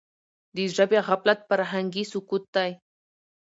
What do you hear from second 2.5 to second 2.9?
دی.